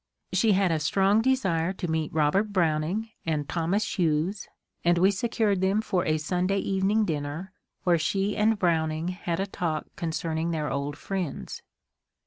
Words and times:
She 0.33 0.53
had 0.53 0.71
a 0.71 0.79
strong 0.79 1.21
de 1.21 1.35
sire 1.35 1.73
to 1.73 1.87
meet 1.87 2.11
Robert 2.11 2.51
Browning 2.51 3.11
and 3.23 3.47
Thomas 3.47 3.99
Hughes, 3.99 4.47
and 4.83 4.97
we 4.97 5.11
secured 5.11 5.61
them 5.61 5.79
for 5.79 6.07
a 6.07 6.17
Sunday 6.17 6.57
evening 6.57 7.05
dinner, 7.05 7.53
where 7.83 7.99
she 7.99 8.35
and 8.35 8.57
Browning 8.57 9.09
had 9.09 9.39
a 9.39 9.45
talk 9.45 9.85
concerning 9.95 10.49
their 10.49 10.71
old 10.71 10.97
friends. 10.97 11.61